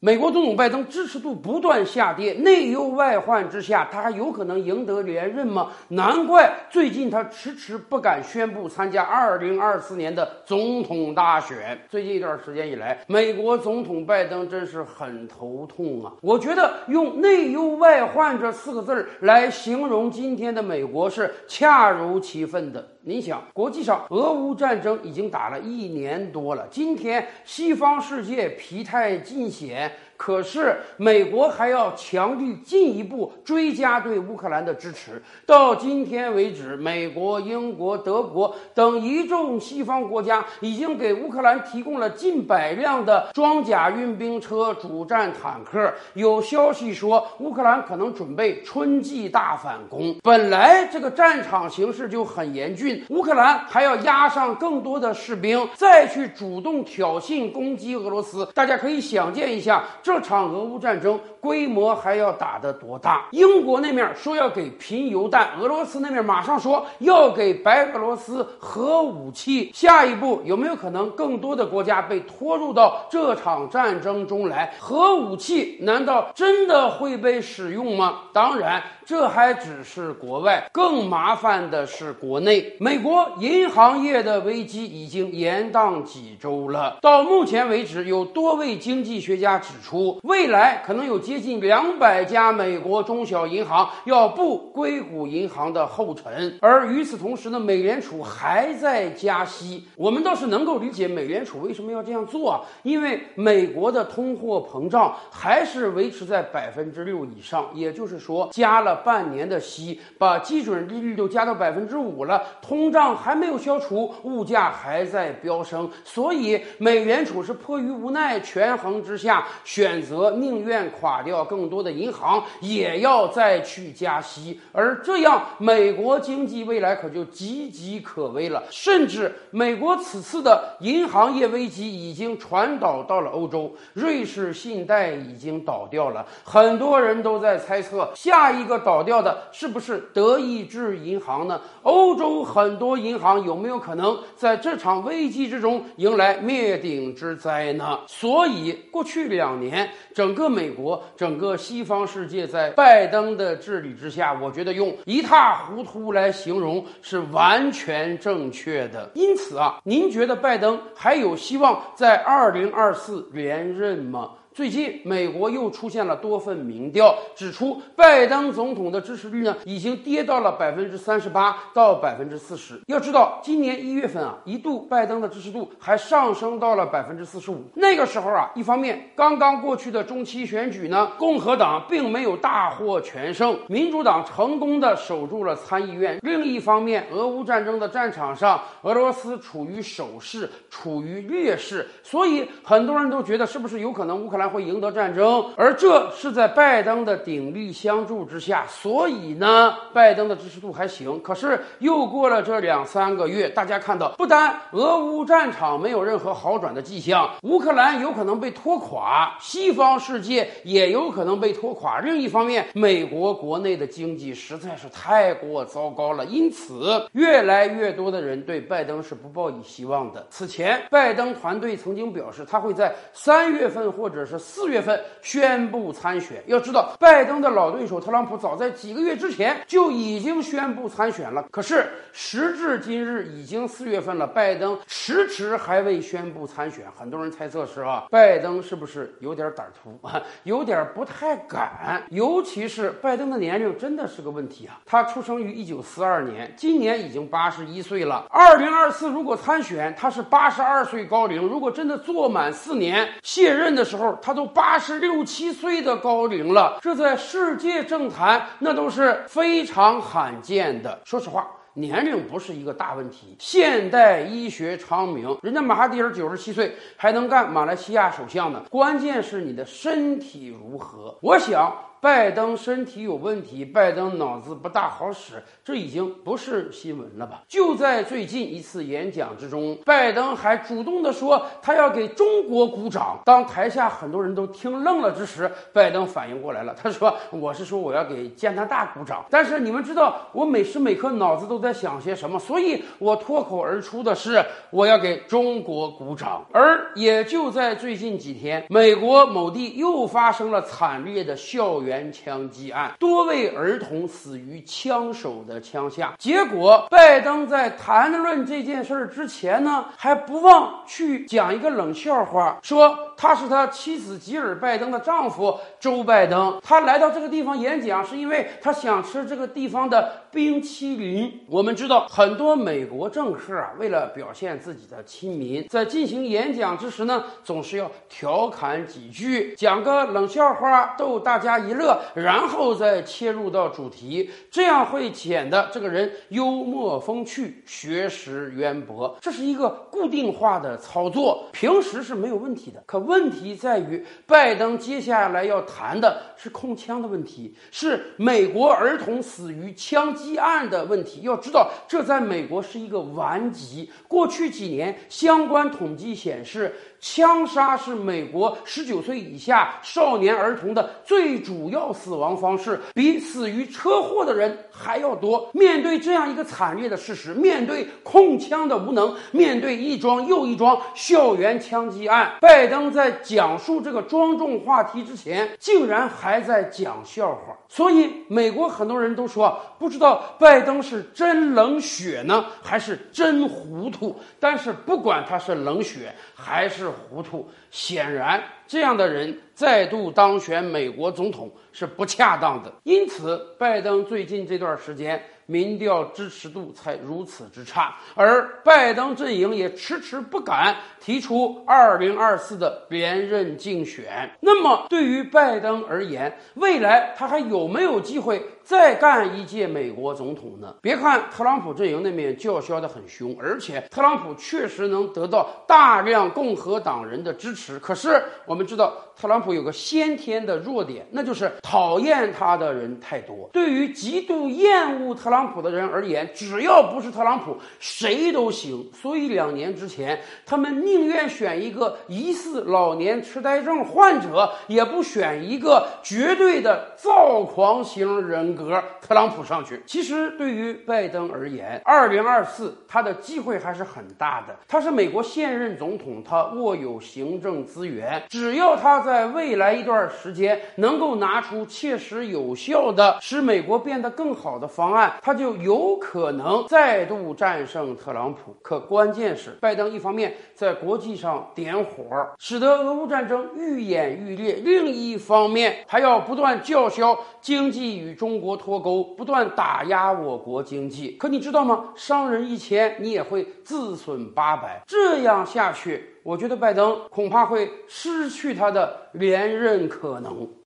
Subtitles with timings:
[0.00, 5.72] 美国总统拜登支持度不断下跌，内忧外患之下，他还有可能赢得连任吗？
[5.88, 11.76] 难怪最近他迟迟不敢宣布参加二零二四年的总统大选。
[11.90, 16.12] 最近一段时间以来，美国总统拜登真是很头痛啊！
[16.22, 22.88] 我觉得用“内忧外患”这四个字儿来形容今天的美国是恰如其分的。
[23.02, 29.87] 你想，国际上俄乌战争已经打了一年多了，今天西方世界疲态尽显。
[29.88, 35.22] there 可是美国还要强力进一步追加对乌克兰的支持。
[35.46, 45.94] 到今天为止，美国、英国、德国等一众西方国家已经给乌克兰提供了近百辆的装甲运兵车、主战坦克。
[46.14, 50.16] 有消息说，乌克兰可能准备春季大反攻。
[50.24, 58.44] 本来这个战场形势就很严峻，乌克兰还要压上更多的士兵，再去主动挑衅攻击俄罗斯。
[58.52, 59.84] 大家可以想见一下。
[60.08, 63.26] 这场俄乌战争规模还要打得多大？
[63.30, 69.70] 英国那面说要给贫油弹，俄罗斯那面马上说要给白俄罗斯核武器。
[69.74, 74.72] 下一步有没有可能更多的国家被拖入到这场战争中来？
[74.78, 78.20] 核武器难道真的会被使用吗？
[78.32, 82.74] 当然，这还只是国外，更麻烦的是国内。
[82.80, 89.97] 美国银行业的危机已经延宕几周了，到目前为止，有多位经济学家指出。
[90.22, 99.84] 未来可能有接近两百家美国中小银行要步硅谷银行的后尘，而与此同时呢，美联储还在加息。
[99.96, 119.87] 我们倒是能够理解美联储为什么要这样做啊，因为美国的通货膨胀还是维持在百分之六以上，也就是说加了半年的息，把基准利率都加到百分之五了，通胀还没有消除，物价还在飙升，所以美联储是迫于无奈，权衡之下选。
[119.88, 128.62] 选择宁愿垮掉更多的银行，也要再去加息，而这样美国经济未来可就岌岌可危了。
[128.70, 141.58] 甚至美国此次的银行业危机已经传导到了欧洲，瑞士信贷已经倒掉了，很多人都在猜测下一个倒掉的是不是德意志银行呢？
[141.82, 148.00] 欧洲很多银行有没有可能在这场危机之中迎来灭顶之灾呢？
[148.06, 149.77] 所以过去两年。
[150.14, 159.10] 整个美国，整个西方世界，在拜登的治理之下，我觉得用一塌糊涂来形容是完全正确的。
[159.14, 164.30] 因此啊，您觉得拜登还有希望在二零二四连任吗？
[164.58, 172.80] 最近，美国又出现了多份民调，指出拜登总统的支持率呢，已经跌到了百分之三十八到百分之四十。
[172.88, 177.62] 要知道，今年一月份啊，一度拜登的支持度还上升到了百分之四十五。
[177.74, 194.47] 那个时候啊，一方面刚刚过去的中期选举呢，共和党并没有大获全胜，民主党成功的守住了参议院；另一方面，俄乌战争的战场上，俄罗斯处于守势，处于劣势，所以很多人都觉得，是不是有可能乌克兰？
[194.48, 201.20] 会赢得战争，而这是在拜登的鼎力相助之下，所以呢，拜登的支持度还行。
[201.22, 212.00] 可是又过了这两三个月，大家看到，不单俄乌战场没有任何好转的迹象，乌克兰有可能被拖垮，西方世界也有可能被拖垮。
[212.00, 220.26] 另一方面，美国国内的经济实在是太过糟糕了，因此越来越多的人对拜登是不抱以希望的。
[220.30, 226.42] 此前，拜登团队曾经表示，他会在三月份或者是四月份宣布参选。
[226.46, 231.44] 要知道，拜登的老对手特朗普早在几个月之前就已经宣布参选了。
[231.50, 236.84] 可是时至今日，已经四月份了，拜登迟迟还未宣布参选。
[236.96, 242.02] 很多人猜测是啊，拜登是不是有点胆粗啊， 有点不太敢？
[242.10, 244.80] 尤其是拜登的年龄真的是个问题啊。
[244.86, 248.26] 他出生于一九四二年，今年已经八十一岁了。
[248.30, 251.40] 二零二四如果参选，他是八十二岁高龄。
[251.40, 261.00] 如果真的坐满四年卸任的时候，他他都八十六七岁的高龄了，这在世界政坛那都是非常罕见的。
[261.06, 261.48] 说实话。
[261.74, 263.36] 年龄不是一个大问题。
[263.38, 268.64] 现代医学昌明，人家马哈蒂尔九十七岁还能干马来西亚首相呢。
[268.68, 271.16] 关键是你的身体如何。
[271.22, 277.42] 我想拜登身体有问题，拜登脑子不大好使，这已经不是新闻了吧？
[277.48, 283.18] 就在最近一次演讲之中，拜登还主动的说他要给中国鼓掌。
[283.24, 296.44] 当台下很多人都听愣了之时，拜登反应过来了，他说：“我是说我要给加拿大鼓掌。”但是你们知道我每时每刻脑子都在想些什么，所以我脱口而出的是我要给中国鼓掌。
[296.52, 306.14] 而也就在最近几天，美国某地又发生了惨烈的校园原枪击案，多位儿童死于枪手的枪下。
[306.18, 316.60] 结果，拜登在谈论这件事儿之前呢，还不忘去讲一个冷笑话，说他是他妻子吉尔拜登的丈夫周拜登。
[316.62, 321.40] 他来到这个地方演讲，是因为他想吃这个地方的冰淇淋。
[321.48, 339.16] 我们知道，很多美国政客啊，为了表现自己的亲民，在进行演讲之时呢，总是要调侃几句，讲个冷笑话逗大家一热，然后再切入到主题，这样会显得这个人幽默风趣、学识渊博。
[339.20, 342.82] 这是一个固定化的操作，平时是没有问题的。
[342.84, 351.20] 可问题在于，拜登接下来要谈的是控枪的问题，是美国儿童死于枪击案的问题。
[351.22, 353.88] 要知道，这在美国是一个顽疾。
[354.08, 356.74] 过去几年，相关统计显示。
[357.00, 365.48] 枪杀是美国十九岁以下少年儿童的最主要死亡方式，比死于车祸的人还要多。
[365.52, 377.56] 面对这样一个惨烈的事实，面对控枪的无能，面对一桩又一桩校园枪击案，拜登在讲述这个庄重话题之前，竟然还在讲笑话。
[377.68, 384.18] 所以，美国很多人都说，不知道拜登是真冷血呢，还是真糊涂。
[384.40, 392.72] 但是，不管他是冷血还是糊涂，显然这样的人再度当选美国总统是不恰当的。
[392.84, 395.22] 因此，拜登最近这段时间。
[395.50, 404.30] 民调支持度才如此之差，而拜登阵营也迟迟不敢提出二零二四的连任竞选。
[404.40, 410.74] 那么，对于拜登而言，未来他还有没有机会再干一届美国总统呢？
[410.82, 423.48] 别看特朗普阵营那面叫嚣的很凶，而且特朗普确实能得到大量共和党人的支持，可是我们知道特朗普有个先天的弱点，那就是讨厌他的人太多。
[423.50, 428.90] 对于极度厌恶特朗，特特朗普的人而言，只要不是特朗普，谁都行。
[428.92, 439.80] 所以两年之前，他们宁愿选一个疑似老年痴呆症患者，也不选一个绝对的躁狂型人格特朗普上去。
[439.86, 444.56] 其实对于拜登而言，二零二四他的机会还是很大的。
[444.66, 455.14] 他是美国现任总统，他握有行政资源，只要他在未来一段时间能够拿出切实有效的使美国变得更好的方案。
[455.28, 458.56] 他就有可能再度战胜特朗普。
[458.62, 462.02] 可关键是，拜登一方面在国际上点火，
[462.38, 471.10] 使得俄乌战争愈演愈烈；另一方面，还要不断叫嚣经济与中国脱钩，不断打压我国经济。
[471.20, 471.90] 可你知道吗？
[471.94, 474.82] 伤人一千，你也会自损八百。
[474.86, 480.48] 这样下去，我觉得拜登恐怕会失去他的连任可能。